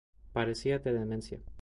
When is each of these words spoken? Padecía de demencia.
Padecía 0.33 0.79
de 0.79 0.93
demencia. 0.93 1.39